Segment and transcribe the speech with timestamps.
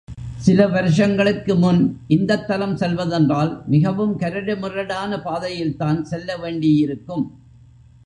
[0.37, 1.81] சில வருஷங்களுக்கு முன்
[2.07, 7.25] இந்தத் தலம் செல்வதென்றால் மிகவும் கரடு முரடான பாதையில் தான் செல்லவேண்டியிருக்கும்.